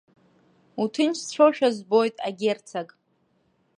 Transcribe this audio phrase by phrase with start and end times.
[0.81, 2.89] Уҭынчцәоушәа збоит, агерцог.